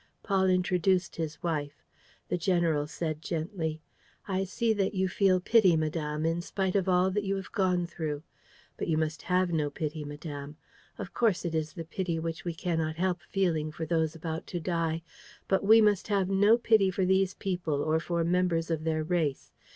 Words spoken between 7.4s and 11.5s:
gone through. But you must have no pity, madame. Of course